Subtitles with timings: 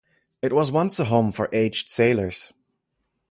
[0.41, 2.51] It was once a home for aged sailors.